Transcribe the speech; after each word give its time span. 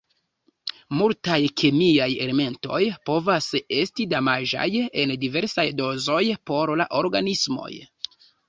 Multaj 1.01 1.35
kemiaj 1.61 2.07
elementoj 2.25 2.81
povas 3.11 3.51
esti 3.83 4.09
damaĝaj 4.15 4.67
en 5.05 5.15
diversaj 5.27 5.69
dozoj 5.83 6.23
por 6.53 6.77
la 6.83 6.93
organismoj. 7.03 7.73